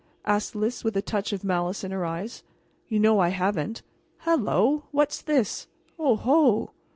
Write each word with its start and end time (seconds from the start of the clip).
asked 0.25 0.55
Lys, 0.55 0.83
with 0.83 0.97
a 0.97 1.01
touch 1.03 1.31
of 1.31 1.43
malice 1.43 1.83
in 1.83 1.91
her 1.91 2.03
eyes. 2.03 2.41
"You 2.87 2.99
know 2.99 3.19
I 3.19 3.29
haven't. 3.29 3.83
Hello! 4.21 4.85
What's 4.89 5.21
this? 5.21 5.67
Oho! 5.99 6.73